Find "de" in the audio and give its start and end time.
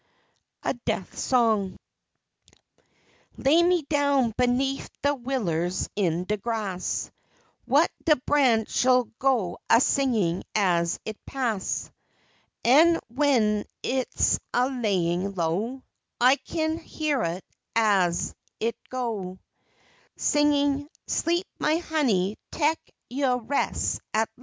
5.03-5.13, 6.23-6.37, 8.05-8.15